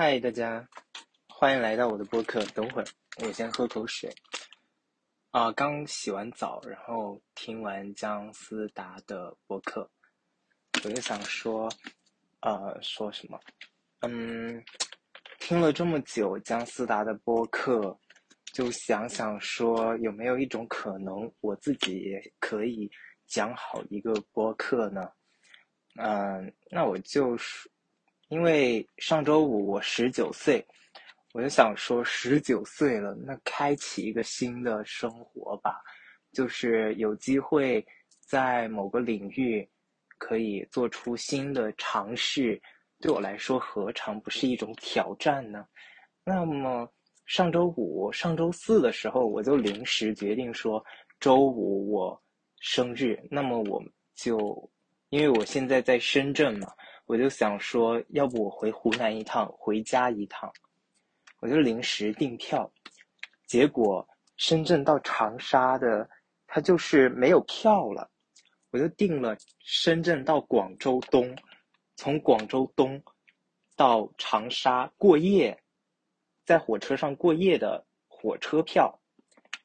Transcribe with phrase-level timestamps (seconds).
[0.00, 0.64] 嗨，大家，
[1.28, 2.40] 欢迎来到我的播客。
[2.54, 2.86] 等会儿，
[3.20, 4.08] 我先喝口水。
[5.32, 9.90] 啊，刚洗完澡，然后听完姜思达的播客，
[10.84, 11.68] 我就想说，
[12.42, 13.40] 呃，说什么？
[14.02, 14.62] 嗯，
[15.40, 17.98] 听了这么久姜思达的播客，
[18.52, 22.88] 就想想说，有没有一种可能，我自己也可以
[23.26, 25.10] 讲好一个播客呢？
[25.96, 27.68] 嗯，那我就是。
[28.28, 30.62] 因为上周五我十九岁，
[31.32, 35.80] 我就想说十九岁了，那开启一个新的生活吧，
[36.32, 37.84] 就是有机会
[38.20, 39.66] 在某个领域
[40.18, 42.60] 可以做出新的尝试，
[43.00, 45.66] 对我来说何尝不是一种挑战呢？
[46.22, 46.86] 那么
[47.24, 50.84] 上周五、上周四的时候，我就临时决定说
[51.18, 52.22] 周五我
[52.60, 53.82] 生日，那么我
[54.14, 54.70] 就
[55.08, 56.68] 因为我现在在深圳嘛。
[57.08, 60.52] 我就想说，要不我回湖南一趟，回家一趟，
[61.40, 62.70] 我就临时订票，
[63.46, 64.06] 结果
[64.36, 66.06] 深圳到长沙的，
[66.46, 68.10] 它就是没有票了，
[68.72, 71.34] 我就订了深圳到广州东，
[71.96, 73.02] 从广州东
[73.74, 75.58] 到长沙过夜，
[76.44, 78.94] 在火车上过夜的火车票，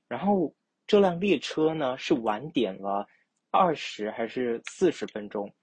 [0.07, 0.55] 然后
[0.87, 3.05] 这辆列车呢是晚点了
[3.51, 5.53] 二十还是四十分钟。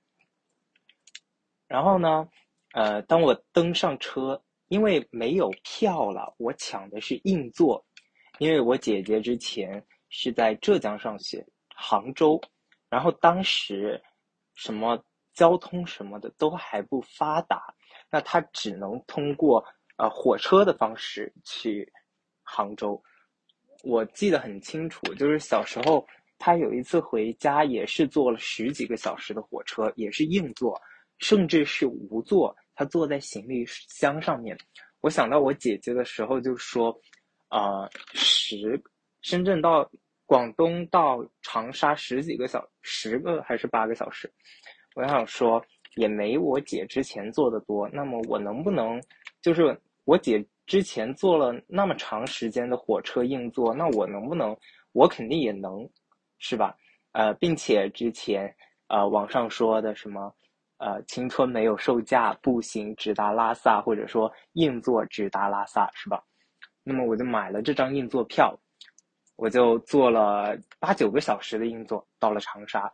[1.71, 2.29] 然后呢，
[2.73, 7.81] 呃，当我登上车，因为没有票了，我抢的是硬座，
[8.41, 12.41] 因为我姐姐之前是在浙江上学，杭州，
[12.89, 14.03] 然后当时
[14.57, 15.01] 什么
[15.33, 17.73] 交通什么的都还不发达，
[18.11, 19.65] 那她只能通过
[19.97, 21.89] 呃火车的方式去
[22.43, 23.01] 杭州。
[23.85, 26.05] 我记得很清楚，就是小时候
[26.37, 30.77] 她有一次回家也是坐了十几个小时的火车，也是硬座。
[31.21, 34.57] 甚至是无座，他坐在行李箱上面。
[35.01, 36.95] 我想到我姐姐的时候就说
[37.49, 38.83] ：“啊，十
[39.23, 39.91] 深圳到
[40.27, 44.30] 广东到长沙十几个小十个还是八个小时。”
[44.97, 45.64] 我想说
[45.97, 47.89] 也没我姐之前坐的多。
[47.91, 49.01] 那么我能不能
[49.41, 54.57] 就是我姐之前坐了那么长时间的火车硬座，那我能不能
[54.92, 55.89] 我肯定也能，
[56.39, 56.77] 是吧？
[57.13, 58.55] 呃，并且之前
[58.89, 60.35] 呃网上说的什么？
[60.80, 66.24] 呃，青春没有售价，步行直达拉萨，或者说硬座直达拉萨，是吧？
[66.83, 68.58] 那么我就买了这张硬座票，
[69.36, 72.91] 我就坐了八九个小时的硬座，到了长沙。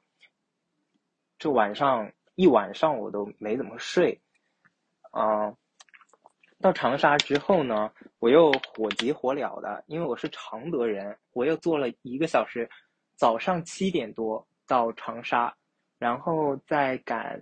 [1.38, 4.20] 这晚上一晚上我都没怎么睡，
[5.12, 5.56] 嗯，
[6.60, 12.68] 到长沙之后呢，我又火急火燎的，因为我是常德人，我又坐了一个小时，
[13.14, 15.54] 早上七点多到长沙，
[16.00, 17.40] 然后再赶。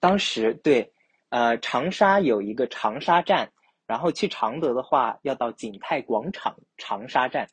[0.00, 0.92] 当时对，
[1.30, 3.50] 呃，长沙有一个长沙站，
[3.84, 7.48] 然后去常德的话要到景泰广场长沙站，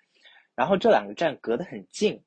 [0.54, 2.24] 然后这两个站隔得很近，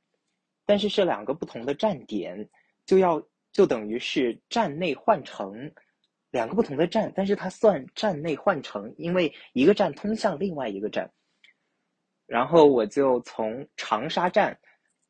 [0.66, 2.48] 但是是两个不同的站点，
[2.84, 5.72] 就要就等于是站内换乘，
[6.30, 11.08] 两个不同的站，但是它算站内换乘，因为一个站通向另外一个站，
[12.26, 14.58] 然后我就从长沙站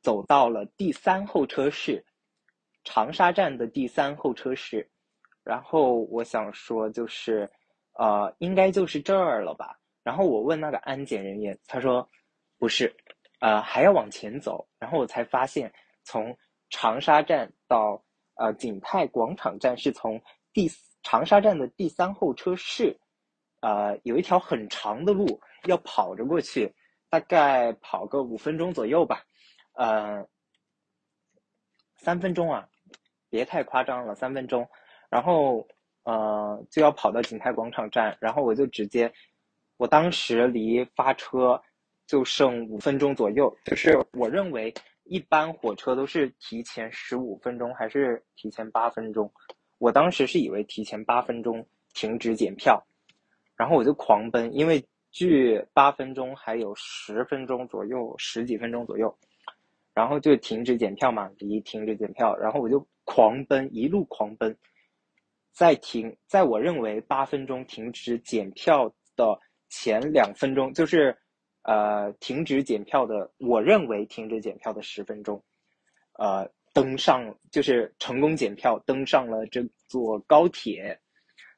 [0.02, 2.04] 走到了第三候车室，
[2.84, 4.86] 长沙站的第三候车室。
[5.48, 7.50] 然后我想说，就是，
[7.94, 9.78] 呃，应该就是这儿了吧？
[10.02, 12.06] 然后我问那个安检人员，他说，
[12.58, 12.94] 不是，
[13.40, 14.68] 呃，还要往前走。
[14.78, 15.72] 然后我才发现，
[16.04, 16.36] 从
[16.68, 18.04] 长沙站到
[18.34, 20.20] 呃景泰广场站是从
[20.52, 20.70] 第
[21.02, 22.94] 长沙站的第三候车室，
[23.62, 26.70] 呃，有一条很长的路要跑着过去，
[27.08, 29.24] 大概跑个五分钟左右吧，
[29.72, 30.28] 呃，
[31.96, 32.68] 三分钟啊，
[33.30, 34.68] 别太夸张了，三分钟。
[35.10, 35.66] 然后，
[36.04, 39.10] 呃，就要跑到景泰广场站，然后我就直接，
[39.78, 41.60] 我当时离发车
[42.06, 44.72] 就剩五分钟左右，就是我认为
[45.04, 49.32] 一般火车都是提前十五分钟还是提前八分钟，
[49.78, 52.82] 我当时是以为提前八分钟停止检票，
[53.56, 59.16] 然后我就狂奔，因为距八分钟还有十分钟左右，十几分钟左右，
[59.94, 64.54] 然后就停止检票嘛，离停止检票，然后我就狂奔，一路狂奔。
[65.58, 69.36] 在停，在我认为八分钟停止检票的
[69.68, 71.18] 前两分钟，就是，
[71.62, 75.42] 呃，停止检票的，我认为停止检票的十分钟，
[76.12, 80.96] 呃，登上就是成功检票，登上了这座高铁，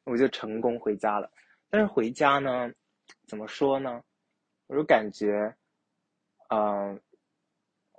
[0.04, 1.30] 我就成功回家了。
[1.68, 2.72] 但是回家呢，
[3.28, 4.02] 怎么说呢？
[4.68, 5.54] 我就感觉，
[6.48, 6.98] 嗯，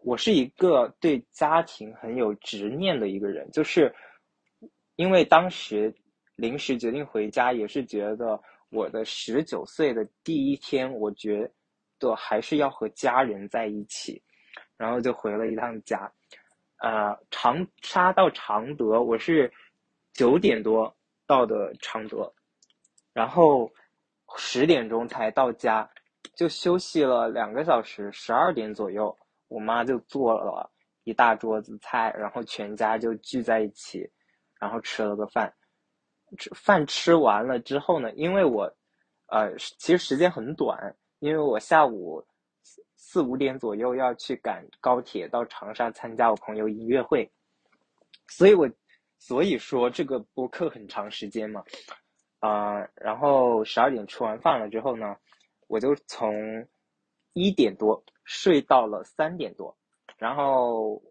[0.02, 3.94] 我是一个对家庭很有执念的一个人，就是。
[4.96, 5.94] 因为当时
[6.36, 11.50] 临时决定回家，也是觉得我的十九岁的第一天，我觉
[12.00, 14.22] 得还是要和家人在一起，
[14.78, 16.12] 然后就回了一趟家。
[16.78, 19.52] 呃，长沙到常德，我是
[20.14, 20.96] 九点多
[21.28, 22.34] 到的常德，
[23.14, 23.72] 然后
[24.36, 25.88] 十点钟才到家，
[26.36, 29.16] 就休息了两个小时，十二点左右，
[29.48, 30.72] 我妈就做了
[31.04, 34.10] 一大桌子菜，然后全家就聚在一起，
[34.62, 35.54] 然后吃了个饭。
[36.38, 38.74] 吃饭吃完了之后呢，因为我，
[39.28, 42.26] 呃，其实时间很短，因为我下午
[42.96, 47.30] 四五点左右要去赶高铁到长沙参加我朋友音乐会，
[48.30, 48.70] 所以我
[49.20, 51.62] 所以说这个播客很长时间嘛，
[52.40, 55.18] 啊，然后十二点吃完饭了之后呢，
[55.68, 56.34] 我就从
[57.34, 59.78] 一点多睡到了三点多，
[60.18, 61.02] 然后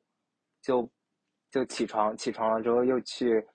[0.63, 0.91] 就
[1.51, 3.47] 就起床，起床了之后又去。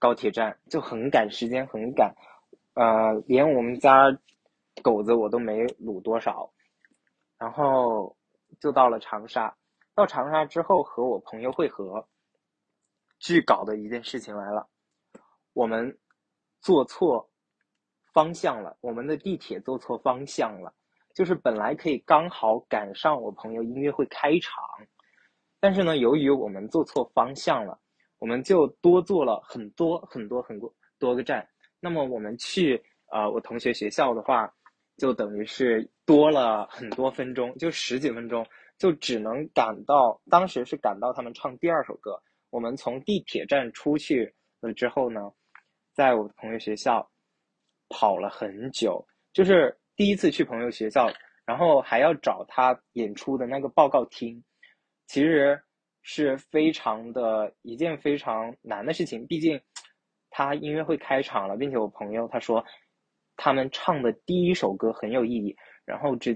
[0.00, 2.14] 高铁站就很赶，时间很赶，
[2.74, 4.16] 呃，连我们家
[4.80, 6.48] 狗子我都没撸多少，
[7.36, 8.16] 然后
[8.60, 9.52] 就到了长沙。
[9.96, 12.06] 到长沙之后和我朋友会合，
[13.18, 14.68] 巨搞的一件事情来了，
[15.52, 15.98] 我们
[16.60, 17.28] 坐错
[18.12, 20.72] 方向了，我们的地铁坐错方向了，
[21.12, 24.64] 就是本来可以刚好赶上我朋友音乐会开场，
[25.60, 27.78] 但是呢，由于我们坐错方向了。
[28.20, 32.82] 我们就多坐了很多很多很多多个站，那么我们去
[33.12, 34.52] 呃我同学学校的话，
[34.96, 38.44] 就等于是多了很多分钟，就十几分钟，
[38.76, 42.20] 就只能赶到当时是赶到他们唱第二首歌。
[42.50, 45.30] 我们从地铁站出去了之后呢，
[45.94, 47.08] 在我同学学校
[47.88, 51.08] 跑了很久，就是第一次去朋友学校，
[51.46, 54.42] 然后还要找他演出的那个报告厅，
[55.08, 55.60] 其实。
[56.10, 59.60] 是非常的一件非常难的事情，毕竟
[60.30, 62.64] 他音乐会开场了，并且我朋友他说
[63.36, 66.34] 他们唱的第一首歌很有意义，然后这，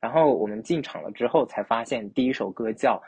[0.00, 2.96] 然后我们进场了之后才发现第一首歌叫《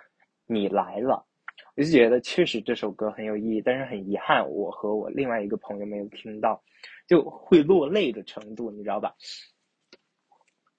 [0.46, 1.26] 你来了》，
[1.74, 6.62] 我就觉得确实这首歌很有意义，但是很遗憾我和我另外一个朋友没有听到，
[7.08, 9.12] 就会落泪的程度，你知道吧？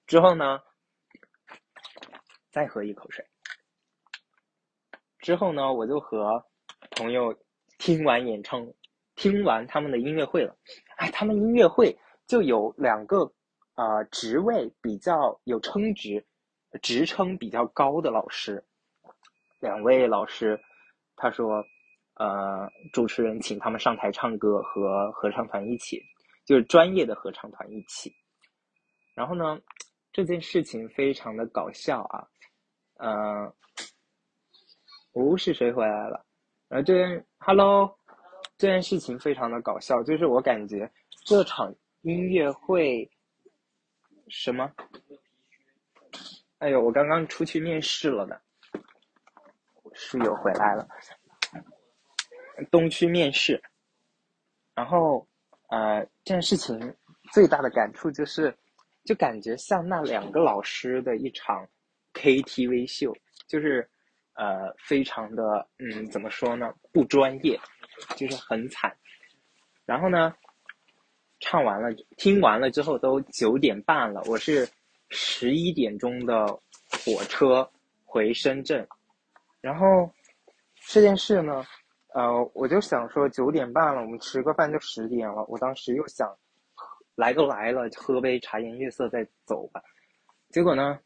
[0.06, 0.58] 之后呢，
[2.50, 3.22] 再喝一口水。
[5.24, 6.44] 之后呢，我就和
[6.90, 7.34] 朋友
[7.78, 8.62] 听完演唱，
[9.16, 10.54] 听完他们的音乐会了。
[10.98, 13.32] 哎，他们音乐会就有两个
[13.72, 16.22] 啊职位比较有称职、
[16.82, 18.62] 职称比较高的老师，
[19.60, 20.60] 两位老师，
[21.16, 21.64] 他说，
[22.16, 26.02] 呃，主持人请他们上台唱歌，和合唱团一起，
[26.44, 28.14] 就是专业的合唱团一起。
[29.14, 29.58] 然后呢，
[30.12, 32.28] 这件事情非常的搞笑啊，
[32.98, 33.50] 嗯。
[35.14, 36.26] 哦，是谁回来了？
[36.68, 37.96] 然后这件，Hello，
[38.56, 40.90] 这件事情非常的搞笑，就是我感觉
[41.24, 41.72] 这场
[42.02, 43.08] 音乐会，
[44.28, 44.72] 什么？
[46.58, 48.36] 哎呦，我刚刚出去面试了呢，
[49.92, 50.88] 室友回来了，
[52.72, 53.62] 东区面试，
[54.74, 55.24] 然后，
[55.68, 56.96] 呃，这件事情
[57.32, 58.52] 最大的感触就是，
[59.04, 61.68] 就感觉像那两个老师的一场
[62.14, 63.16] KTV 秀，
[63.46, 63.88] 就是。
[64.36, 66.74] 呃，非常的，嗯，怎么说呢？
[66.92, 67.56] 不专业，
[68.16, 68.92] 就是很惨。
[69.84, 70.34] 然后呢，
[71.38, 74.68] 唱完了，听完了之后都九点半了，我是
[75.08, 76.46] 十一点钟的
[76.90, 77.70] 火车
[78.04, 78.84] 回深圳。
[79.60, 80.10] 然后
[80.88, 81.64] 这件事呢，
[82.08, 85.44] 呃，我就想说九点半了，我们吃个饭就十点了。
[85.44, 86.28] 我当时又想，
[87.14, 89.80] 来都来了，喝杯茶颜悦色再走吧。
[90.50, 90.98] 结果呢，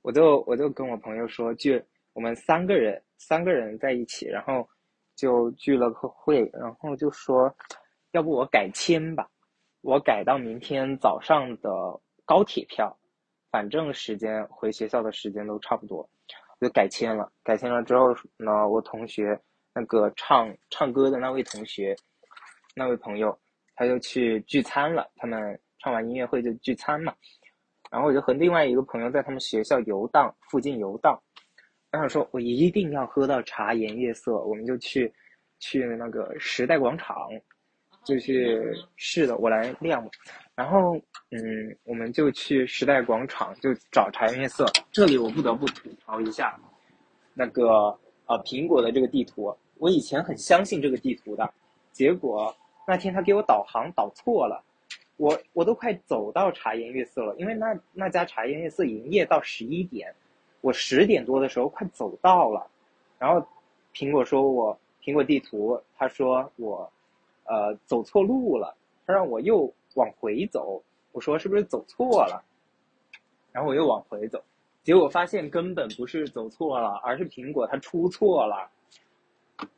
[0.00, 1.78] 我就我就跟我朋友说，就。
[2.16, 4.66] 我们三个人，三个人在一起，然后
[5.14, 7.54] 就聚了个会，然后就说，
[8.12, 9.28] 要不我改签吧，
[9.82, 11.68] 我改到明天早上的
[12.24, 12.98] 高铁票，
[13.50, 16.08] 反正时间回学校的时间都差不多，
[16.58, 17.30] 我就改签了。
[17.44, 19.38] 改签了之后呢，我同学
[19.74, 21.94] 那个唱唱歌的那位同学，
[22.74, 23.38] 那位朋友，
[23.74, 25.06] 他就去聚餐了。
[25.16, 27.14] 他们唱完音乐会就聚餐嘛，
[27.90, 31.22] 然后我就和另外一个朋友在他们学校游荡，附近游荡。
[31.90, 35.10] 然后说，我一定要喝到茶颜悦色，我们就去，
[35.58, 37.28] 去那个时代广场，
[38.04, 38.60] 就去
[38.96, 40.06] 是的，我来亮。
[40.54, 40.96] 然后，
[41.30, 44.66] 嗯，我们就去时代广场，就找茶颜悦色。
[44.90, 46.58] 这里我不得不吐槽一下，
[47.32, 51.50] 那个呃苹果的这个地图，我以前很相信这个地图的，
[51.92, 52.54] 结果
[52.86, 54.62] 那天他给我导航导错了，
[55.16, 60.14] 我我都快走到茶颜悦色了，因为那那家茶颜悦色营业到十一点。
[60.66, 62.66] 我十点多的时候快走到了，
[63.20, 63.40] 然后
[63.94, 66.90] 苹果说我苹果地图，他说我
[67.44, 70.82] 呃走错路了，他让我又往回走，
[71.12, 72.42] 我说是不是走错了？
[73.52, 74.42] 然后我又往回走，
[74.82, 78.68] 结果发现根本不是走错了，而是苹果它出错了。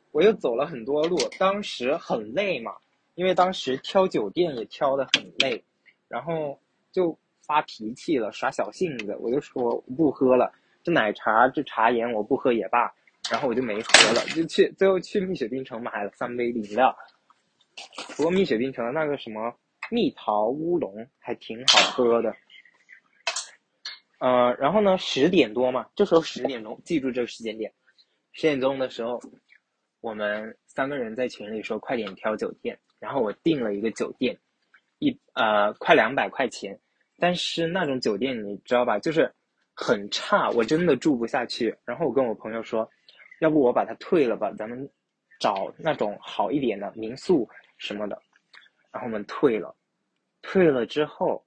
[0.09, 2.75] 我又走了很多路，当时很累嘛，
[3.13, 5.63] 因为当时挑酒店也挑的很累，
[6.07, 6.57] 然后
[6.91, 10.51] 就发脾气了，耍小性子，我就说不喝了，
[10.83, 12.93] 这奶茶这茶颜我不喝也罢，
[13.31, 16.95] 然后我就没喝了，就去最后去蜜雪冰城买了三杯饮料。
[18.15, 19.53] 不过蜜雪冰城的那个什么
[19.89, 22.35] 蜜桃乌龙还挺好喝的。
[24.19, 27.71] 呃，然后呢，十点多嘛，这时候十点钟，记住这个时间点，
[28.33, 29.21] 十点钟的时候，
[30.01, 34.37] 我们三个人在群里说快点挑酒店，然后我订了一个酒店，
[34.97, 36.77] 一呃快两百块钱，
[37.17, 39.33] 但是那种酒店你知道吧，就是
[39.81, 41.73] 很差，我真的住不下去。
[41.85, 42.89] 然后我跟我朋友说，
[43.39, 44.89] 要不我把它退了吧，咱们
[45.39, 48.21] 找那种好一点的民宿什么的。
[48.91, 49.73] 然后我们退了，
[50.41, 51.45] 退了之后。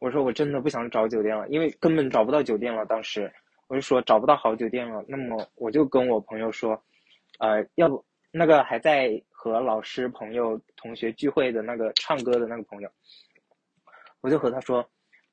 [0.00, 2.84] 我说我真的不想找酒店了，因为根本找不到酒店了。
[2.86, 3.32] 当时
[3.68, 6.70] 我就说找不到好酒店了，那么我就跟我朋友说，
[7.38, 12.90] 呃，要不那个还在和老师、朋友、同学聚会的那个唱歌的那个朋友，
[14.22, 14.84] 我就和他说，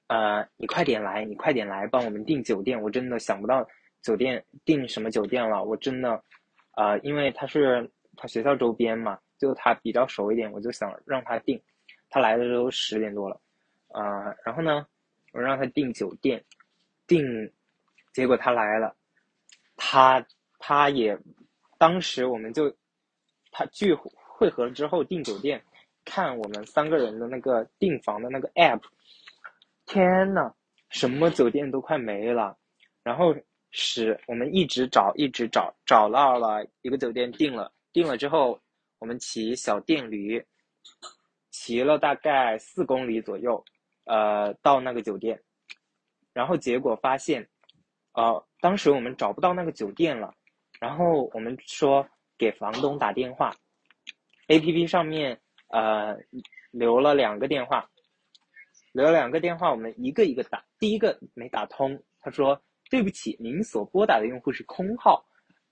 [0.10, 2.82] 呃，你快点来，你快点来帮我们订酒店。
[2.82, 3.66] 我真的想不到
[4.02, 6.22] 酒店订什么酒店了，我真的，
[6.72, 11.62] 啊，因为他是他学校周边嘛，就他比较熟一点，我就想让他订。
[12.10, 13.40] 他来的时候十点多了。
[13.90, 14.86] 啊，然后呢，
[15.32, 16.44] 我让他订酒店，
[17.08, 17.24] 订，
[18.12, 18.96] 结果他来了，
[19.76, 20.26] 他
[20.60, 21.18] 他也，
[21.78, 22.76] 当时我们就，
[23.52, 25.64] 他聚会合之后订酒店，
[26.06, 28.82] 看我们三个人的那个订房的那个 app，
[29.90, 30.54] 天呐，
[30.92, 32.56] 什么酒店都快没了，
[33.04, 33.36] 然后
[33.72, 38.62] 是我们一直找一直找，找到了一个酒店订了，订了之后，
[39.00, 40.46] 我们骑小电驴，
[41.50, 43.66] 骑了大概四公里左右。
[44.06, 45.40] 呃，到那个酒店，
[46.34, 47.48] 然后结果发现，
[48.14, 50.34] 呃，当时我们找不到那个酒店了，
[50.80, 53.56] 然后我们说给房东打电话
[54.48, 56.18] ，A P P 上面呃
[56.72, 57.88] 留了两个电话，
[59.00, 65.26] 留了两个电话，我们一个一个打，第一个没打通，他说对不起，您所拨打的用户是空号，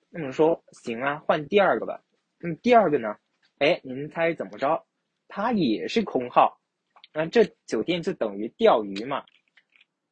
[0.10, 2.02] 那么说行啊，换第二个吧，
[2.40, 3.14] 嗯，第二个呢，
[3.60, 4.82] 哎，您猜怎么着？
[5.28, 6.58] 他也是空号。
[7.14, 9.26] 那这酒店就等于钓鱼嘛，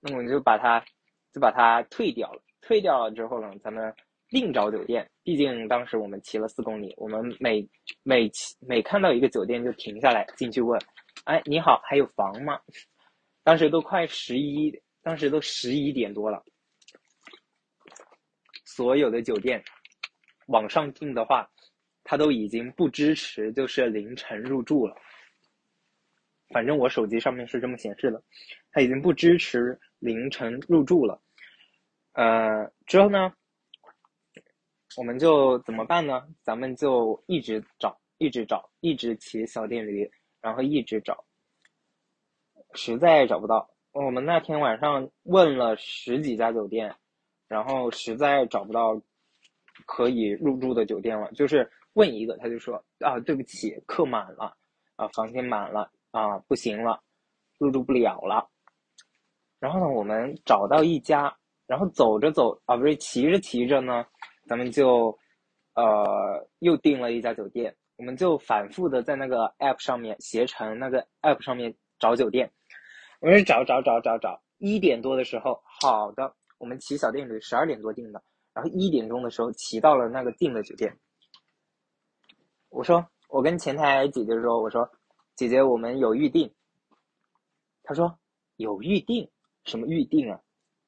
[0.02, 0.84] 那么我们就把它
[1.32, 2.42] 就把它退掉了。
[2.60, 3.94] 退掉了之后呢，咱们
[4.30, 5.10] 另找酒店。
[5.24, 7.66] 毕竟当时我们骑了四公里，我们每
[8.04, 10.78] 每骑每看到一个酒店就停下来进去问
[11.24, 12.60] ：“哎，你好，还有房吗？”
[13.46, 16.44] 当时都快十一，当时都十一点多了，
[18.66, 19.64] 所有的酒店
[20.48, 21.48] 网上订的话，
[22.04, 24.98] 它都已经不支持，就是凌晨入住了。
[26.50, 28.24] 反正我手机上面是这么显示的，
[28.72, 31.22] 它已经不支持凌晨入住了。
[32.14, 33.32] 呃，之后呢，
[34.98, 36.28] 我们就怎么办呢？
[36.42, 40.10] 咱们就一直找，一直找，一直骑小电驴，
[40.42, 41.24] 然后一直找，
[42.76, 43.70] 实在找不到。
[43.92, 46.96] 我们那天晚上问了十几家酒店，
[47.48, 49.02] 然后实在找不到
[49.86, 51.32] 可以入住的酒店了。
[51.32, 54.56] 就是问一个，他就说啊，对不起，客满了，
[54.96, 55.90] 啊，房间满了。
[56.12, 57.02] 啊，不行了，
[57.60, 58.50] 入住不了了。
[59.60, 61.36] 然后呢，我们找到一家，
[61.68, 64.06] 然后走着走啊，不是骑着骑着呢，
[64.48, 65.20] 咱们就
[65.74, 67.76] 呃又订了一家酒店。
[67.98, 72.50] 我们就反复的在那个 app 上面携程那个 app 上面找酒店。
[73.26, 78.22] 我们找找找找找，一点多的时候，好的，我们骑小电驴十二点多订的，
[78.54, 80.96] 然后一点钟的时候骑到了那个订的酒店。
[82.70, 84.88] 我说，我跟前台姐姐说，我说。
[85.36, 86.54] 姐姐，我们有预定。
[87.82, 88.16] 他说
[88.58, 89.28] 有预定，
[89.64, 90.40] 什么预定啊？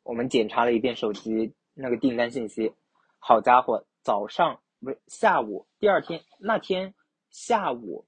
[0.03, 2.71] 我们检查了一遍手机那个订单信息，
[3.17, 6.93] 好家伙，早上不是下午，第二天那天
[7.31, 8.05] 下午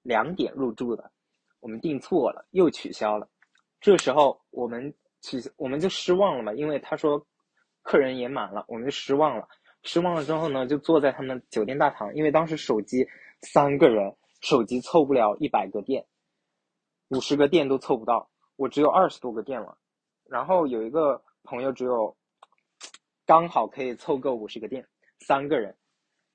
[0.00, 1.12] 两点入住的，
[1.60, 3.28] 我们订错了，又取消了。
[3.82, 7.26] 这个时候我们其实我们就失望了嘛，因为他说
[7.82, 9.46] 客人也满了，我们就失望了。
[9.82, 13.06] 失望了之后呢，就坐在他们酒店大堂，因为当时手机
[13.42, 14.16] 三个人。
[14.44, 16.04] 手机凑不了一百个店，
[17.10, 19.78] 五十个店都凑不到，我只有二十多个店了。
[20.28, 22.16] 然后有一个朋友只有
[23.24, 24.84] 刚好可以凑够五十个店，
[25.20, 25.76] 三个人。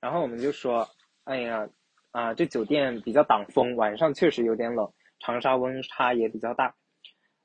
[0.00, 0.88] 然后我们就说
[1.24, 1.68] ：“哎呀，
[2.12, 6.74] 啊，这酒店比较挡风，晚上确实有点冷，长沙温差也比较大。”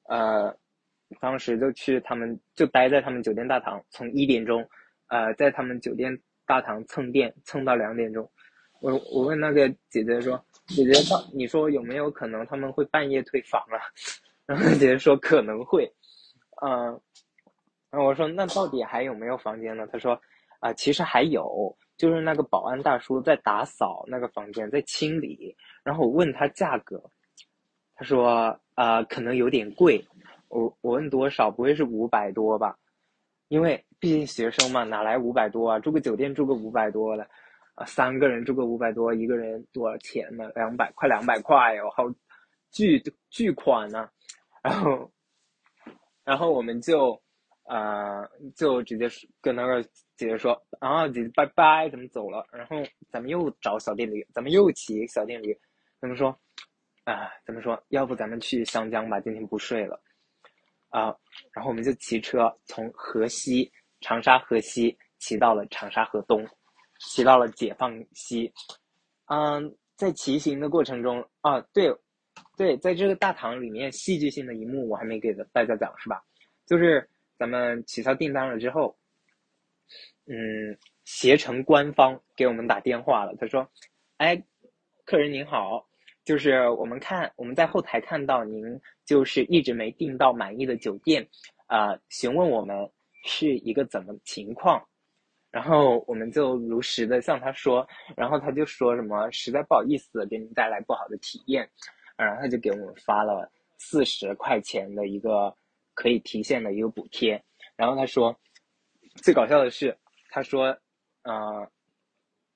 [0.10, 0.56] 呃，
[1.20, 4.68] 当时就去他们就待在他们酒店大堂，从一点钟，
[5.08, 8.30] 呃，在他们酒店大堂蹭电蹭到两点钟。
[8.82, 13.80] 我我问那个姐姐说，姐姐到你说有没有可能他们会半夜退房啊？
[14.46, 15.90] 然后姐姐说可能会，
[16.62, 17.00] 嗯，
[17.90, 19.88] 然后我说那到底还有没有房间呢？
[19.90, 20.20] 他说
[20.60, 25.56] 啊，其实还有，就是那个保安大叔在打扫那个房间，在清理。
[25.84, 27.02] 然后我问他价格，
[28.04, 30.04] 说啊，可能有点贵。
[30.50, 31.50] 我我问多少？
[31.50, 32.78] 不会是五百多吧？
[33.48, 35.80] 因为毕竟学生嘛，哪来五百多啊？
[35.80, 37.28] 住个酒店住个五百多的，
[37.76, 40.50] 啊，三个人住个五百多，一个人多少钱呢？
[40.56, 42.04] 两百，快两百块哦，好
[42.72, 44.10] 巨巨款呢。
[44.64, 45.12] 然后，
[46.24, 47.22] 然后我们就，
[47.66, 49.08] 呃，就直接
[49.42, 49.84] 跟那个
[50.16, 52.46] 姐姐说，啊，姐姐拜拜，咱们走了。
[52.52, 52.78] 然后
[53.10, 55.56] 咱们又找小电驴，咱们又骑小电驴。
[56.00, 56.38] 咱们说，
[57.04, 60.02] 啊，怎么说，要不咱们去湘江吧，今天不睡了。
[60.90, 61.16] 啊，
[61.52, 66.48] 然后我们就骑车从河西长沙河西骑到了长沙河东，
[67.00, 68.52] 骑到了解放西。
[69.26, 71.94] 嗯，在骑行的过程中，啊，对。
[72.58, 76.24] 对，在这个大堂里面，戏剧性的一幕我还没给大家讲，是吧？
[76.66, 77.08] 就是
[77.38, 78.98] 咱们取消订单了之后，
[80.26, 83.70] 嗯，携程官方给我们打电话了，他说
[84.18, 84.44] ：“哎，
[85.06, 85.88] 客人您好，
[86.24, 88.64] 就是我们看我们在后台看到您
[89.06, 91.28] 就是一直没订到满意的酒店，
[91.68, 92.76] 啊，询问我们
[93.26, 94.84] 是一个怎么情况？”
[95.52, 97.88] 然后我们就如实的向他说，
[98.18, 101.70] 然后他就说什么：“实在不好意思，给您带来不好的体验。”
[102.18, 105.56] 然后他就给我们发了四十块钱的一个
[105.94, 107.44] 可以提现的一个补贴。
[107.76, 108.36] 然后他说，
[109.18, 109.96] 最搞笑的是，
[110.32, 110.76] 他说，
[111.22, 111.72] 呃，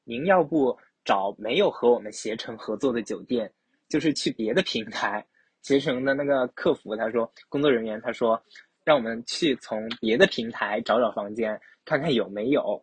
[0.03, 3.51] 您要不找没有和我们携程合作的酒店，
[3.89, 5.25] 就是去别的平台。
[5.61, 8.41] 携程的那个客服他说，工作人员他说，
[8.85, 12.81] 让我们去从别的平台找找房间，看看有没有。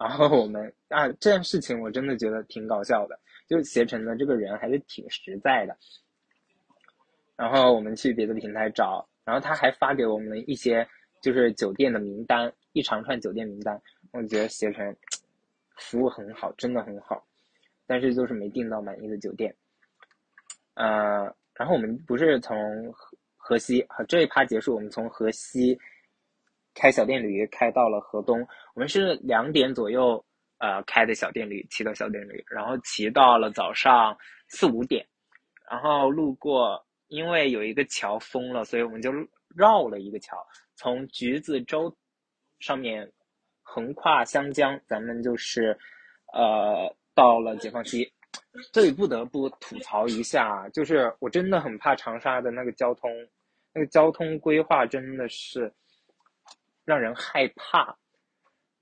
[0.00, 5.76] 然后我们啊，这件事情我真的觉得挺搞笑的，就携程的这个人还是挺实在的。
[7.36, 10.86] 然后我们去别的平台找，然后他还发给我们一些
[11.20, 13.80] 就是酒店的名单，一长串酒店名单。
[14.12, 14.96] 我觉得携程
[15.76, 17.26] 服务很好，真的很好，
[17.86, 19.54] 但是就是没订到满意的酒店。
[20.74, 25.78] 呃，然后我们不是从河河西，这一趴结束，我们从河西
[26.74, 28.46] 开小电驴开到了河东。
[28.74, 30.24] 我们是两点左右
[30.58, 34.16] 呃开的小电驴，骑的小电驴，然后骑到了早上
[34.48, 35.06] 四五点，
[35.70, 36.84] 然后路过。
[37.12, 39.10] 因为有一个桥封了，所以我们就
[39.48, 40.36] 绕了一个桥，
[40.76, 41.92] 从橘子洲
[42.60, 43.10] 上面
[43.62, 45.76] 横跨湘江，咱们就是
[46.32, 48.12] 呃到了解放西。
[48.72, 53.10] 这里不得不吐槽一下，就是我真的很怕长沙的那个交通，
[53.72, 55.72] 那个交通规划真的是
[56.84, 57.96] 让人害怕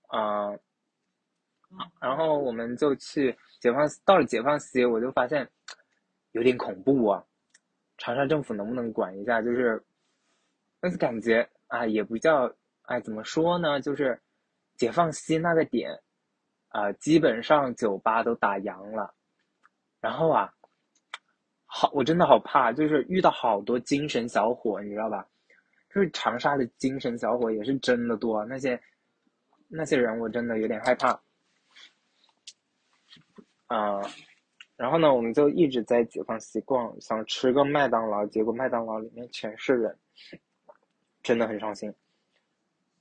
[0.09, 0.51] 啊。
[2.01, 5.47] 然后我们就去解放到了解放西，我就发现
[6.33, 7.23] 有点恐怖啊。
[7.99, 9.43] 长沙政府能不能管一下？
[9.43, 9.83] 就是，
[10.81, 12.51] 但是感觉啊，也不叫
[12.83, 13.81] 哎，怎么说呢？
[13.81, 14.19] 就是
[14.77, 16.01] 解放西那个点
[16.69, 19.15] 啊，基本上酒吧都打烊了。
[20.09, 20.51] 然后啊，
[21.67, 25.29] 好，我真的好怕，就是遇到好多精神小伙，你知道吧？
[25.91, 28.81] 就是长沙的精神小伙也是真的多，那些
[29.69, 31.11] 那些人我真的有点害怕
[33.67, 34.01] 啊。
[34.79, 39.95] 然后呢，我们就一直在解放西逛，想吃个麦当劳，结果麦当劳里面全是人，
[41.23, 41.93] 真的很伤心。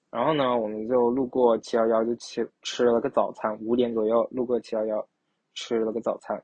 [0.10, 5.08] 然后呢，我们就路过七幺幺，就吃吃了个早餐，五点左右路过七幺幺，
[5.54, 6.44] 吃了个早餐。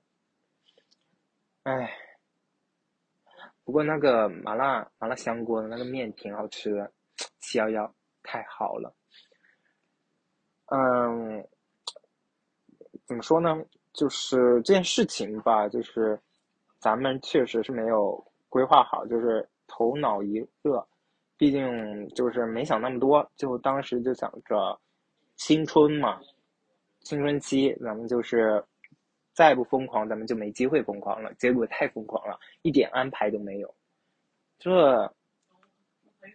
[1.64, 1.90] 唉，
[3.64, 6.92] 不过那个麻辣麻辣香锅的那个面挺好吃的，
[7.40, 8.94] 七幺幺太好了。
[10.66, 11.48] 嗯，
[13.06, 13.64] 怎么说呢？
[13.94, 16.20] 就是这件事情吧，就是
[16.80, 20.86] 咱们确实是没有规划好，就是头脑一热，
[21.38, 24.78] 毕竟就是没想那么多，就当时就想着
[25.36, 26.20] 青春嘛，
[27.02, 28.62] 青春期，咱们就是
[29.34, 31.34] 再不疯狂，咱们就没机会疯狂了。
[31.36, 33.76] 结果太疯狂了，一点安排都没有。
[34.60, 35.14] 这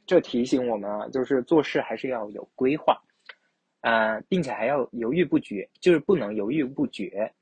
[0.05, 3.01] 这提醒我们啊，就是做事还是要有规划，
[3.81, 7.33] 啊，并且还要犹豫不决，就是不能犹豫不决。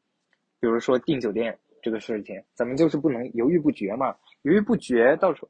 [0.61, 5.49] 比如说订酒店这个事情，咱们就是不能犹豫不决嘛，犹豫不决，到时候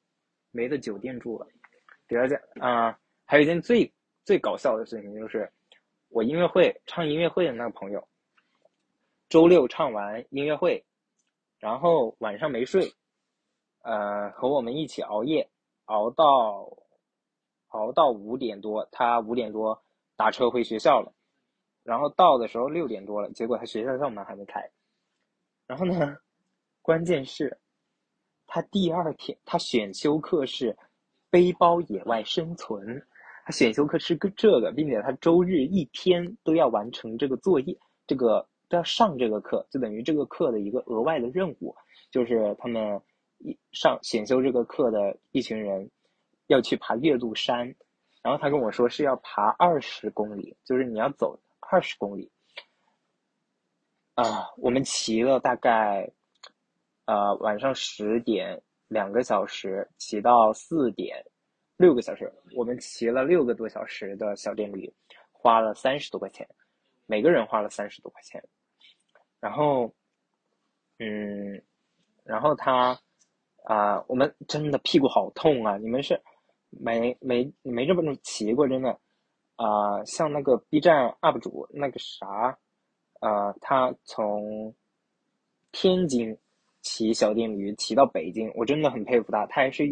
[0.53, 1.47] 没得酒店住了。
[2.09, 3.93] 第二件啊，还有一件最
[4.25, 5.51] 最搞笑的事情就是，
[6.09, 8.09] 我音乐会唱音乐会的那个朋友，
[9.29, 10.85] 周六唱完音乐会，
[11.59, 12.93] 然后晚上没睡，
[13.83, 15.49] 呃，和我们一起熬夜，
[15.87, 16.77] 熬到
[17.69, 19.83] 熬到五点多，他五点多
[20.17, 21.13] 打车回学校了，
[21.83, 24.71] 然后到的时候六点多了，结果他学校校门还没开。
[25.67, 26.17] 然后呢，
[26.81, 27.59] 关键是，
[28.47, 30.77] 他第二天他选修课是
[31.31, 33.05] 背包野外生存，
[33.45, 41.75] 他选修课是个这个，并且他周日一天都要完成这个作业，这个都要上这个课，就等于这个课的一个额外的任务，
[42.11, 43.01] 就是他们
[43.39, 45.91] 一上选修这个课的一群人
[46.49, 47.75] 要去爬岳麓山，
[48.23, 52.31] 然后他跟我说是要爬二十公里，就是你要走二十公里。
[54.15, 56.11] 啊，我们骑了大概，
[57.05, 61.23] 呃，晚上十点两个小时，骑到四点
[61.77, 62.33] 六个小时。
[62.57, 64.93] 我们骑了六个多小时的小电驴，
[65.31, 66.49] 花了三十多块钱，
[67.05, 68.43] 每个人花了三十多块钱。
[69.41, 69.93] 然后，
[70.99, 71.63] 嗯，
[72.25, 72.99] 然后他
[73.65, 75.77] 啊，我们真的屁股好痛啊！
[75.77, 76.21] 你们是
[76.71, 78.91] 没没没这么骑过，真的
[79.57, 82.57] 啊，像那个 B 站 UP 主那个啥。
[83.21, 84.75] 呃，他从
[85.73, 86.37] 天津
[86.83, 89.47] 骑小电驴骑到北京，我真的很佩服他。
[89.47, 89.85] 他还是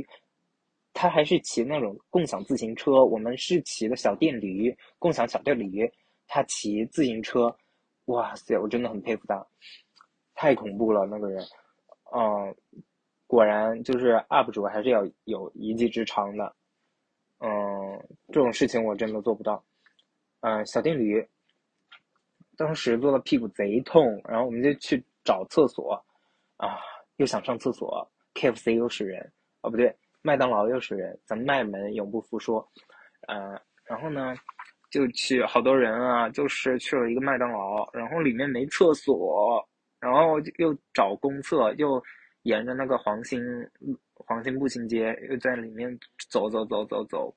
[0.92, 5.90] 他还是骑那种共享自行车，我们是骑的小电驴，共享小电驴。
[6.26, 7.54] 他骑自行车，
[8.06, 9.46] 哇塞，我真的很佩服他，
[10.34, 11.42] 太恐怖了那个人。
[12.14, 12.54] 嗯，
[13.26, 16.54] 果然就是 UP 主还是要有一技之长的。
[17.38, 17.48] 嗯，
[18.28, 19.64] 这种事情我真的做不到。
[20.40, 21.26] 嗯，小电驴。
[22.56, 25.92] 当时坐的屁股贼痛，然后我们就去找厕所，
[26.56, 26.78] 啊，
[27.16, 32.64] 又想上厕所，KFC 又是人，哦不对，麦当劳又是人，咱们麦门永不服输，
[33.26, 34.32] 呃，然后呢，
[34.94, 42.00] 就去好多人啊，就是去了一个麦当劳，然后里面没厕所，然后又找公厕，又
[42.42, 43.42] 沿着那个黄兴
[44.14, 45.98] 黄兴步行街又在里面
[46.30, 47.34] 走走走走走，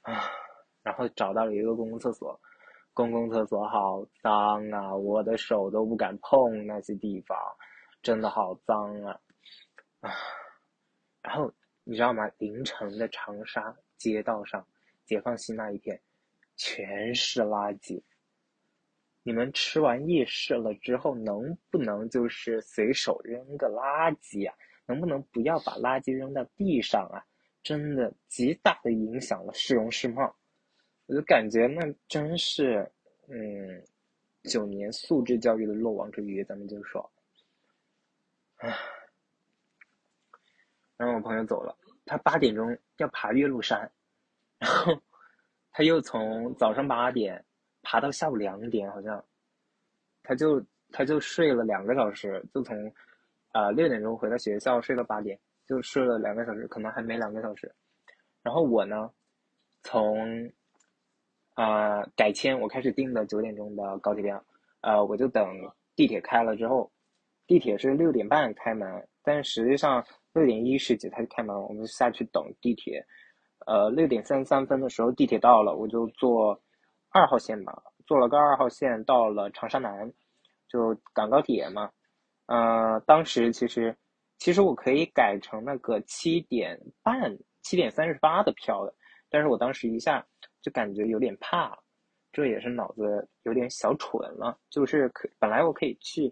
[0.00, 0.24] 啊，
[0.82, 2.40] 然后找到了一个公共厕所。
[2.94, 4.96] 公共厕所好脏啊！
[4.96, 7.38] 我的手都不敢碰那些地方，
[8.02, 9.20] 真的好脏啊！
[10.00, 10.10] 啊，
[11.20, 11.52] 然后
[11.84, 12.26] 你知道吗？
[12.38, 14.66] 凌晨的长沙街道上，
[15.04, 16.00] 解放西那一片，
[16.58, 18.02] 全是垃圾。
[19.22, 24.54] 你们吃完夜市了之后，能不能就是随手扔个垃圾啊？
[24.86, 27.24] 能不能不要把垃圾扔到地上啊？
[27.62, 30.34] 真的极大的影响了市容市貌。
[31.06, 32.90] 我就感觉那真是，
[33.28, 33.84] 嗯，
[34.44, 37.10] 九年素质教育的漏网之鱼，咱们就说，
[38.56, 38.74] 唉。
[40.96, 43.90] 然后我朋友走了，他八点钟要爬岳麓山，
[44.58, 45.00] 然后
[45.78, 47.40] 他又从早上八点
[47.82, 49.24] 爬到下午两点，好像，
[50.24, 50.60] 他就
[50.90, 52.92] 他就睡了两个小时，就从
[53.52, 55.38] 啊六点钟回到学校睡到八点，
[55.68, 57.72] 就睡了两个小时，可能还没两个小时。
[58.42, 59.08] 然后我呢，
[59.84, 60.50] 从
[61.54, 64.44] 啊，改签我开始订的九点钟的高铁票，
[64.80, 65.48] 呃，我就等
[65.94, 66.90] 地铁开了之后，
[67.46, 73.00] 地铁是六点半开门，但实际上六点一十几才开门，我们下去等地铁，
[73.68, 76.60] 呃，六点三十三分的时候地铁到了，我就坐
[77.10, 80.12] 二号线吧，坐了个二号线到了长沙南，
[80.68, 81.90] 就赶高铁嘛，
[82.46, 83.96] 呃，当时其实
[84.38, 88.94] 其实我可以改成那个七点半、七点三十八的票的，
[89.28, 90.26] 但是我当时一下。
[90.60, 91.78] 就感觉有点怕，
[92.32, 94.58] 这也是脑子有点小蠢了。
[94.68, 96.30] 就是可本来我可以去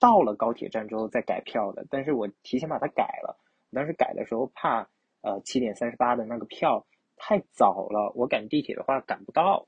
[0.00, 3.38] 到了高铁站之后再改票的，但是我提前把它改了。
[3.72, 4.86] 当时改的时候怕
[5.22, 9.66] 呃七点三十八的那个票太早了，我赶地铁的话赶不到，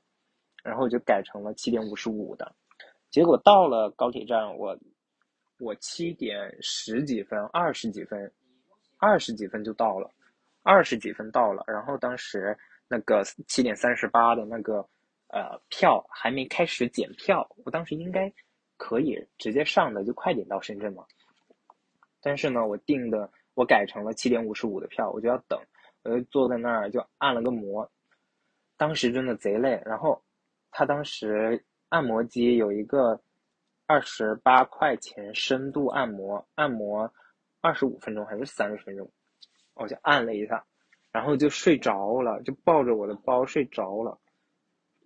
[0.63, 2.55] 然后我就改成了七点五十五的。
[3.09, 4.77] 结果到了高铁站，我
[5.59, 8.31] 我七点十几分、二十几分、
[8.97, 10.09] 二十几分就到了，
[10.63, 12.57] 二十几分到了，然后当时。
[12.87, 14.87] 那个七点三十八的那个
[15.29, 18.31] 呃票还没开始检票，我当时应该
[18.77, 21.03] 可以直接上的，就快点到深圳嘛。
[22.21, 25.59] 但是呢，我订的我改成了七点五十五的票，我就要等，
[26.03, 27.89] 我就坐在那儿就按了个摩，
[28.77, 29.81] 当时真的贼累。
[29.85, 30.21] 然后
[30.69, 33.19] 他当时按摩机有一个
[33.87, 37.11] 二十八块钱深度按摩，按摩
[37.61, 39.09] 二十五分钟还是三十分钟，
[39.73, 40.63] 我就按了一下。
[41.11, 44.19] 然后就睡着了，就抱着我的包睡着了，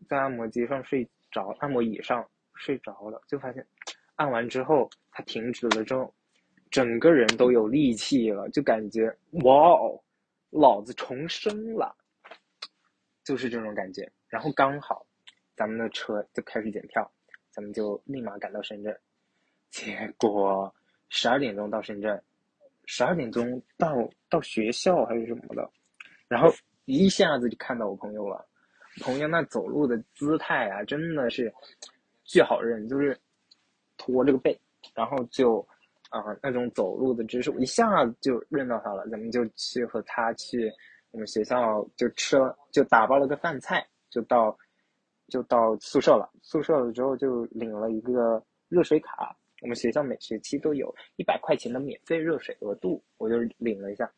[0.07, 3.63] 在按摩机上睡着，按摩椅上睡着了，就发现
[4.15, 6.11] 按完之后它停止了之后，
[6.69, 9.99] 整个人都有力气了，就感觉哇哦，
[10.51, 11.95] 老子重生了，
[13.23, 14.11] 就是这种感觉。
[14.27, 15.05] 然后刚好
[15.55, 17.11] 咱们的车就开始检票，
[17.49, 18.95] 咱们就立马赶到深圳，
[19.71, 20.73] 结果
[21.09, 22.23] 十二点钟到深圳，
[22.85, 25.69] 十二点钟到到学校还是什么的。
[26.27, 26.53] 然后
[26.85, 28.47] 一下子就看到我朋友了，
[29.01, 31.51] 朋友那走路的姿态啊，真的是
[32.23, 33.19] 巨好认，就是
[33.97, 34.59] 驼着个背，
[34.93, 35.67] 然后就
[36.09, 39.07] 啊那种走路的知识，我一下子就认到他了。
[39.07, 40.71] 咱们就去和他去
[41.11, 44.55] 我们学校就吃了，就打包了个饭菜，就到
[45.27, 46.29] 就到宿舍了。
[46.41, 54.11] 宿舍了之后就领了一个热水卡，我们学校每学期都有一百块钱的免费热水额度，我就领了一下。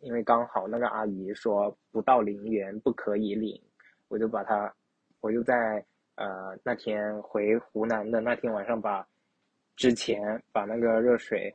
[0.00, 3.60] 因为刚好那个阿姨说不到零元不可以领，
[4.08, 4.74] 我就把它，
[5.20, 5.84] 我就在
[6.16, 9.06] 呃那天回湖南的那天晚上把
[9.82, 11.52] 之前把那个热水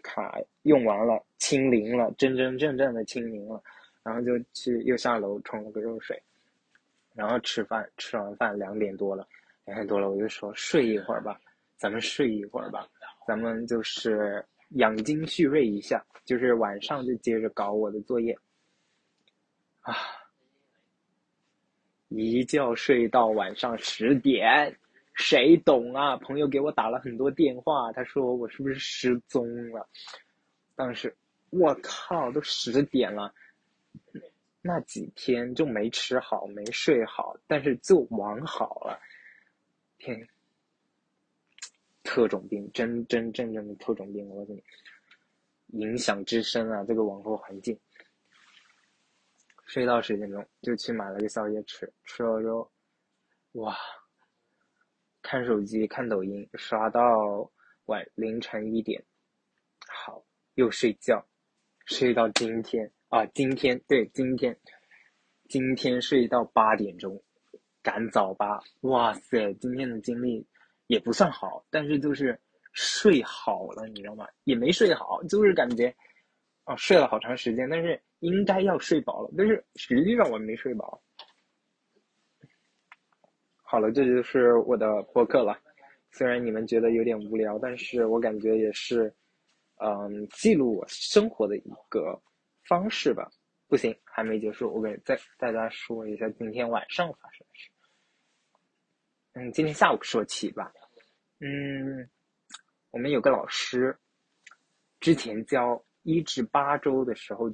[0.00, 3.60] 卡用完了，清零了，真真正正的清零了，
[4.04, 6.22] 然后就去又下楼冲了个热水，
[7.14, 9.26] 然后吃饭，吃完饭两点多了，
[9.64, 11.40] 两点多了我就说睡一会儿吧，
[11.76, 12.88] 咱们睡一会儿吧，
[13.26, 14.46] 咱们就是。
[14.76, 18.36] 养精蓄锐一下，就是晚上就接着搞我的作业，
[19.82, 19.94] 啊，
[22.08, 24.74] 一觉睡到晚上十点，
[25.14, 26.16] 谁懂啊？
[26.16, 29.88] 朋友给我打了很多电话，他说我是不是失踪了？
[30.74, 31.16] 当时
[31.50, 33.32] 我靠，都十点了，
[34.60, 39.00] 那几天就没吃好，没睡好，但是就玩好了，
[39.98, 40.28] 天。
[42.06, 44.62] 特种兵，真真正正的特种兵，我告诉你，
[45.80, 46.84] 影响之深啊！
[46.84, 47.76] 这个网络环境，
[49.64, 52.70] 睡到十点钟就去买了个宵夜吃，吃了之后，
[53.52, 53.74] 哇，
[55.24, 57.50] 看手机看抖音刷到
[57.86, 59.02] 晚凌晨一点，
[59.88, 60.22] 好
[60.54, 61.26] 又睡觉，
[61.86, 64.54] 睡到今天啊，今天对今天，
[65.48, 67.20] 今天睡到八点钟，
[67.82, 70.46] 赶早八，哇塞，今天的经历。
[70.86, 72.38] 也不算好，但是就是
[72.74, 74.28] 睡好了，你知道吗？
[74.44, 75.92] 也没睡好，就是感觉，
[76.64, 81.02] 啊，睡了好长时间，但是应该要睡饱了，但是实际上我没睡饱。
[83.74, 85.58] 好了，这就是我的播客了。
[86.12, 89.12] 虽然你们觉得有点无聊，但是我感觉也是，
[89.78, 92.22] 嗯，记录我生活的一个
[92.68, 93.28] 方式吧。
[93.66, 97.70] 不行，还没结束，我给再大家说一下今天晚上发生的事。
[99.32, 100.72] 嗯，今天下午说起吧。
[101.40, 102.08] 嗯，
[102.92, 103.98] 我们有个老师，
[105.00, 107.52] 之前教一至八周的时候，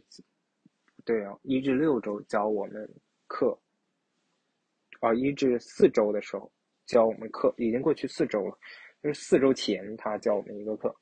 [1.06, 2.86] 对哦，一至六周教我们
[3.26, 3.58] 课，
[5.00, 6.50] 啊，一至四周的时候
[6.86, 8.56] 教我们课，已经过去四周了，
[9.02, 10.94] 就是四周前他教我们一个课，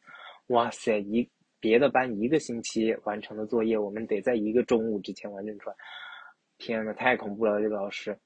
[0.49, 1.29] 哇塞，一
[1.61, 5.77] 别的班一个星期完成的作业，我们得在一个中午之前完成出来，
[6.57, 8.19] 天呐，太恐怖了，这个老师。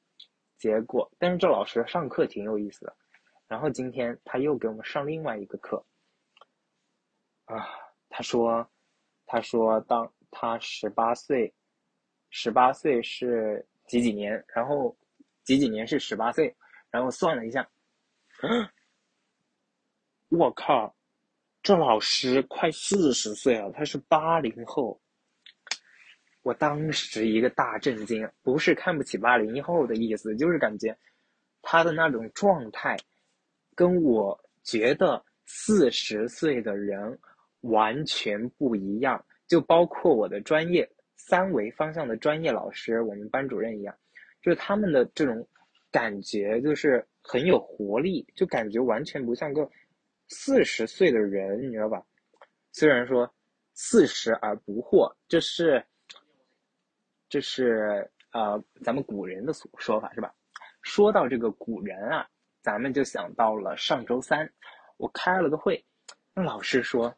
[0.59, 2.97] 结果，但是这老师上课挺有意思的。
[3.49, 5.85] 然后今天他又给我们上另外一个课，
[7.47, 7.67] 啊，
[8.09, 8.65] 他说，
[9.27, 11.53] 他说当他十八岁，
[12.31, 14.33] 十八岁是几几年？
[14.55, 14.97] 然后
[15.45, 16.55] 几几年是十八岁？
[16.91, 17.67] 然后算了一下，
[20.29, 20.95] 我靠，
[21.63, 25.01] 这老师快四十岁了，他是八零后。
[26.43, 30.95] 我当时一个大震惊，不是看不起八零后的意思，就是感觉
[31.63, 32.97] 他的那种状态，
[33.75, 37.19] 跟我觉得四十岁的人
[37.61, 39.25] 完全不一样。
[39.47, 43.95] 就包括我的专业三维方向的专业老师，我们班主任一样，
[44.43, 45.47] 就是他们的这种
[45.91, 49.71] 感觉，就是很有活力，就感觉完全不像个
[50.29, 52.05] 四十岁的人，你知道吧？
[52.73, 53.33] 虽然说
[53.73, 55.83] 四十而不惑，这是。
[57.29, 60.35] 这是呃，咱们古人的说说法是吧？
[60.83, 62.29] 说到这个古人啊，
[62.61, 64.53] 咱们就想到了上周三，
[64.99, 65.83] 我开了个会，
[66.35, 67.17] 那老师说，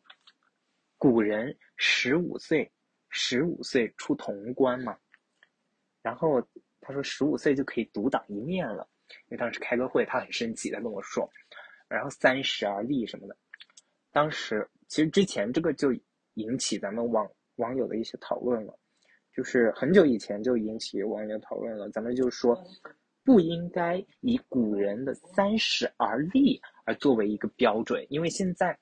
[0.98, 2.70] 古人十五岁，
[3.08, 4.96] 十五岁出潼关嘛，
[6.00, 6.40] 然后
[6.84, 8.86] 他说十五岁就可以独当一面了，
[9.28, 11.28] 因为当时开个会，他很生气，他跟我说，
[11.88, 13.36] 然后三十而立什么的，
[14.12, 15.92] 当时其实之前这个就
[16.34, 18.78] 引起咱们网网友的一些讨论了。
[19.36, 22.56] 就是很久以前就引起网友讨论了，咱们就说
[23.24, 28.78] 不应该以古人的三十而立而作为一个标准，因为现在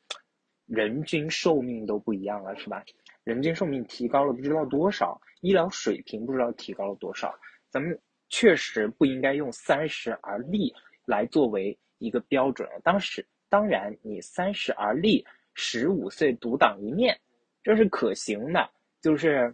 [0.67, 2.85] 人均寿命都不一样了，是吧？
[3.25, 7.35] 人均寿命提高了不知道多少，医疗水平不知道提高了多少，
[7.73, 10.73] 咱们确实不应该用三十而立
[11.05, 12.69] 来作为一个标准。
[12.85, 17.19] 当时当然，你三十而立，十五岁独当一面，
[17.65, 19.53] 这是可行的，就是。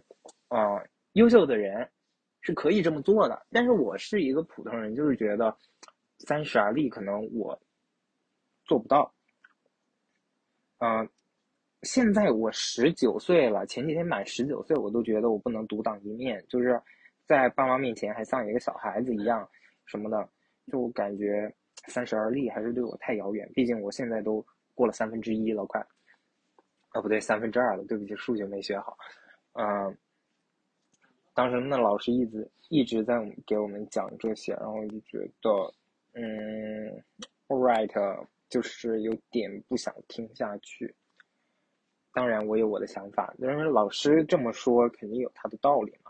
[0.49, 1.87] 呃，优秀的人
[2.41, 5.55] 是可以这么做的，但是我是一个普通人，就是觉得
[6.25, 7.61] 三十而立可能我
[8.65, 9.13] 做不到。
[10.79, 11.07] 嗯，
[11.83, 16.81] 现在我十九岁了，前几天满十九岁，我都觉得我不能独当一面，就是
[17.29, 19.47] 在爸妈面前还像一个小孩子一样
[19.85, 20.27] 什么的，
[20.65, 21.53] 就感觉
[21.85, 25.79] 三十而立还是对我太遥远，毕竟我现在都过了三分之一了，快。
[26.95, 28.97] 哦，不对，三分之二了，对不起，数学没学好。
[29.53, 29.95] 嗯，
[31.35, 33.13] 当时那老师一直一直在
[33.45, 35.51] 给我们讲这些，然后就觉得，
[36.13, 37.03] 嗯
[37.47, 40.95] ，Alright，就是有点不想听下去。
[42.11, 46.08] 当然，我有我的想法，因为老师这么说，肯定有他的道理嘛。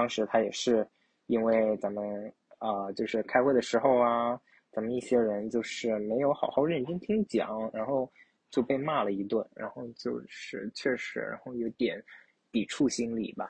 [0.00, 0.88] 当时他也是
[1.26, 8.10] 因为咱们啊，就是开会的时候啊，咱们一些人就是没有好好认真听讲，然后。
[8.50, 12.04] 就被骂了一顿，然后就是确实，然后有点
[12.50, 13.48] 抵触心理吧，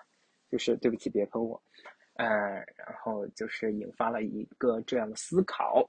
[0.51, 1.59] 就是对不起，别喷我，
[2.17, 5.89] 嗯，然后就是引发了一个这样的思考。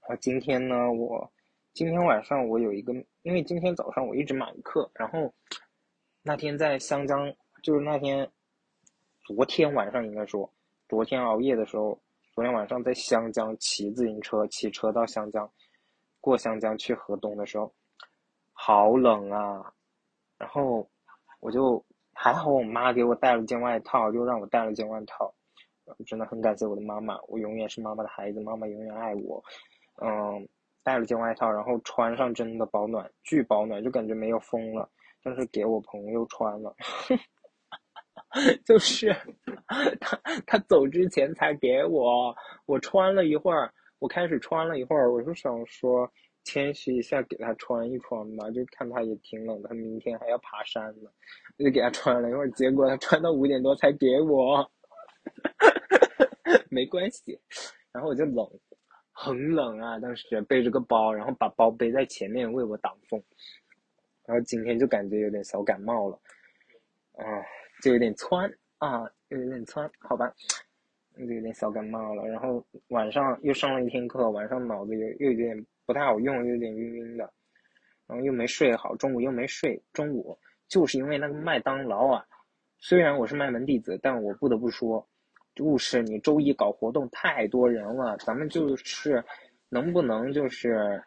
[0.00, 1.32] 啊今天呢，我
[1.72, 5.32] 今天晚上我有一个，因为今天早上我一直满课，然后
[6.20, 8.30] 那天在湘江，就是那天
[9.26, 10.48] 昨天晚上应该说，
[10.88, 11.98] 昨天熬夜的时候，
[12.32, 15.50] 昨天晚上在湘江骑自行车，骑车到湘江，
[16.20, 17.72] 过湘江去河东的时候。
[18.52, 19.72] 好冷啊！
[20.38, 20.88] 然后
[21.40, 21.84] 我就
[22.14, 25.34] 还好，我妈给我带了件外套，就让我带了件外套。
[26.06, 29.42] 真的很感谢我的妈妈，我永远是妈妈的孩子，妈妈永远爱我。
[30.00, 30.48] 嗯，
[30.84, 34.88] 带了件外套，然后穿上真的保暖，巨保暖，就感觉没有风了。
[35.20, 36.72] 但是给我朋友穿了，
[38.64, 39.14] 就是
[40.00, 42.34] 他他走之前才给我，
[42.66, 46.10] 我穿了一会儿，我开始穿了一会儿，我就想说。
[46.48, 51.10] 谦虚一下，给他穿一穿吧，就看他也挺冷的，他明天还要爬山呢，
[51.58, 54.70] 我就给他穿了一会儿，结果他穿到五点多才给我，
[56.70, 57.36] 没关系，
[57.90, 58.48] 然后我就冷，
[59.10, 63.20] 很冷啊，当时背着个包，然后把包背在前面为我挡风，
[64.24, 66.16] 然后今天就感觉有点小感冒了，
[67.14, 67.44] 唉，
[67.82, 70.32] 就有点窜啊，又有点窜，好吧，
[71.16, 75.66] 就有点小感冒了，然后晚上又上了一天课，晚上脑子又又有点。
[75.88, 77.32] 不太好用，有点晕晕的，
[78.08, 79.80] 然后又没睡好，中午又没睡。
[79.92, 80.36] 中午
[80.66, 82.26] 就是因为那个麦当劳啊，
[82.80, 85.08] 虽然我是麦门弟子，但我不得不说，
[85.54, 89.24] 就是你周一搞活动太多人了，咱们就是
[89.68, 91.00] 能不能就是，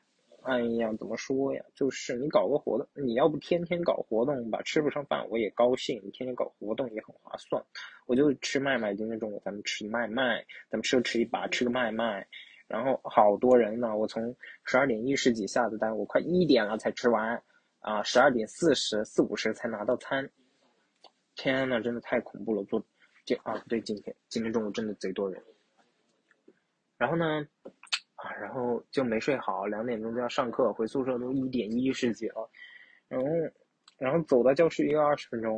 [0.49, 1.63] 哎呀，怎么说呀？
[1.75, 7.63] 就是你搞个活动，你要不天天搞活动吧，吃不上饭我也高兴，你天天搞活动也很划算。
[8.07, 12.27] 我就吃麦麦，今天中午咱们吃麦麦，咱们吃吃一把，吃个麦麦。
[12.67, 17.39] 然后好多人呢，我从十二点一十几下的单，我快一点了才吃完，
[17.81, 20.27] 啊，十二点四十四五十才拿到餐，
[21.35, 22.63] 天呐，真的太恐怖了！
[22.63, 22.83] 做，
[23.23, 25.39] 这啊不对，今天今天中午真的贼多人。
[26.97, 27.47] 然后呢，
[28.39, 32.49] 然后就没睡好，两点钟就要上课，回宿舍都一点一十几了，
[33.08, 33.27] 然后
[33.97, 35.53] 然后走到教室又要二十分钟，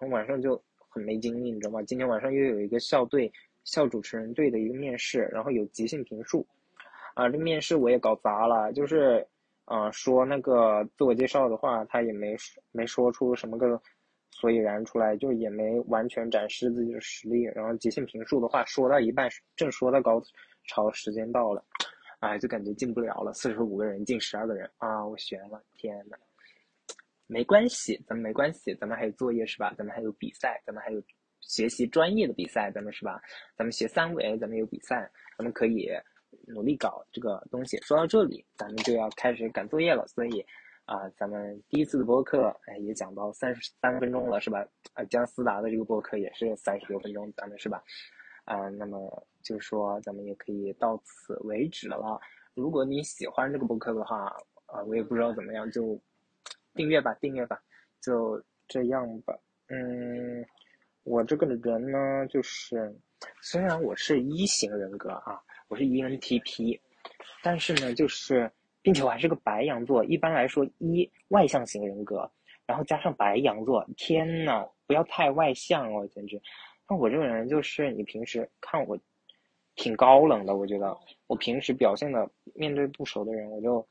[0.00, 1.82] 然后晚上就很没精力，你知道吗？
[1.82, 3.32] 今天晚上又有一个校队。
[3.62, 6.44] 校主持人队的一个面试，然后有即兴评述，
[7.14, 9.24] 啊，这面试我也搞砸了，就是，
[9.66, 12.34] 啊，说那个自我介绍的话，他也没
[12.72, 13.80] 没说出什么个
[14.30, 17.42] 所以然出来，就也没完全展示自己的实力。
[17.54, 20.20] 然后即兴评述的话，说到一半，正说到高
[20.66, 21.64] 超，时间到了，
[22.20, 26.16] 哎，就感觉进不了了，四十五个人进十二个人啊，我悬了，天呐，
[27.26, 29.74] 没关系，咱们没关系，咱们还有作业是吧？
[29.76, 31.02] 咱们还有比赛，咱们还有。
[31.42, 33.18] 学习专业的比赛，咱们是吧？
[33.56, 35.88] 咱们学三维，咱们有比赛，咱们可以
[36.46, 37.78] 努力搞这个东西。
[37.78, 40.06] 说到这里，咱们就要开始赶作业了。
[40.06, 40.44] 所以
[40.84, 44.64] 啊，咱们第一次的播客，哎，也讲到三十三分钟了，是吧？
[44.92, 47.82] 啊，姜思达的这个播客也是三十多分钟，咱们是吧？
[48.50, 52.20] 啊，那么就是说，咱们也可以到此为止了。
[52.54, 54.24] 如果你喜欢这个播客的话，
[54.66, 55.96] 啊，我也不知道怎么样，就
[56.74, 57.62] 订阅吧，订阅吧，
[58.00, 60.44] 就这样吧，嗯。
[61.04, 62.94] 我这个人呢，就是
[63.40, 66.78] 虽然我是一型人格啊，我是 ENTP，
[67.42, 68.50] 但是呢，就是
[68.82, 70.04] 并且我还是个白羊座。
[70.04, 72.30] 一般来说，一外向型人格，
[72.66, 76.40] 然后加上白羊座，天呐，不要太外向哦，简直。
[76.90, 78.98] 那我这个人就是，你平时看我
[79.76, 80.94] 挺高冷的，我觉得
[81.28, 83.86] 我平时表现的面对不熟的人，我就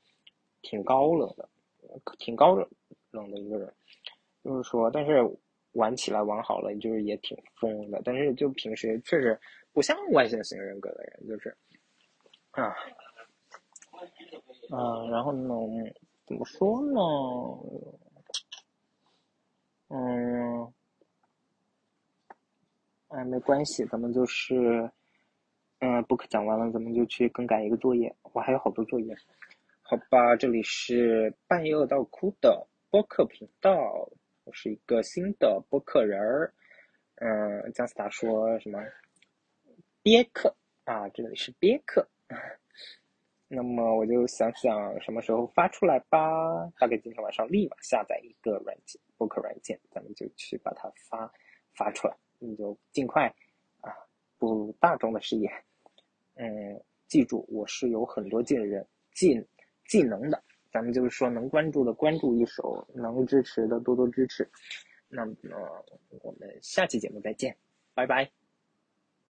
[0.61, 1.49] 挺高冷的，
[2.17, 3.73] 挺高冷的一个人。
[4.43, 5.25] 就是说，但是。
[5.73, 9.39] 玩起来玩好了，就是也挺疯的，但是就平时确实
[9.71, 11.55] 不像外向型人格的人，就是
[12.49, 12.73] 啊，
[14.71, 15.53] 嗯，然后呢，
[16.25, 16.99] 怎么说呢？
[19.89, 20.73] 嗯，
[23.09, 24.87] 哎，没关系，咱们就是，
[25.79, 29.15] 嗯，book 讲完了，咱们就去更改一个作业，我还有好多作业，
[29.81, 34.07] 好吧，这里是半夜饿到哭的播客频道。
[34.43, 36.53] 我是一个新的播客人儿，
[37.15, 38.79] 嗯，姜思达说什么？
[40.03, 42.07] 憋客啊，这里是憋客，
[43.49, 46.19] 那么我就想想什么时候发出来吧，
[46.77, 51.31] 大概今天晚上立马下载一个软件，播客软件，咱们就去把它发
[51.73, 53.27] 发出来，你就尽快
[53.81, 53.93] 啊，
[54.37, 55.49] 步入大众的视野。
[56.35, 59.45] 嗯，记住，我是有很多技人技
[59.87, 64.49] 技能的，咱们就是说能关注的关注一手，能支持的多多支持。
[65.07, 65.35] 那么
[66.21, 67.55] 我们下期节目再见，
[67.93, 68.38] 拜拜。